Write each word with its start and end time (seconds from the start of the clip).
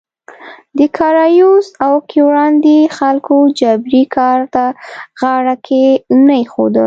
د 0.77 0.79
کارایوس 0.97 1.67
او 1.85 1.93
کیورانډي 2.09 2.79
خلکو 2.97 3.35
جبري 3.59 4.03
کار 4.17 4.39
ته 4.53 4.65
غاړه 5.19 5.55
کې 5.65 5.83
نه 6.25 6.33
ایښوده. 6.41 6.79